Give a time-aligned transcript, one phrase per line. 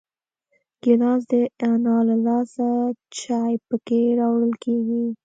[0.83, 1.33] ګیلاس د
[1.69, 2.67] انا له لاسه
[3.19, 5.03] چای پکې راوړل کېږي.